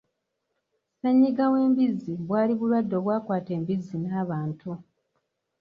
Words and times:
Ssennyinga 0.93 1.45
w'embizzi 1.53 2.13
bwali 2.27 2.53
bulwadde 2.59 2.93
obwakata 2.99 3.51
embizzi 3.57 3.95
n'abantu. 3.99 4.71